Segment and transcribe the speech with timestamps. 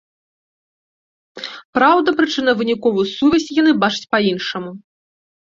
[1.79, 4.71] Праўда, прычынна-выніковую сувязь яны бачаць па-іншаму.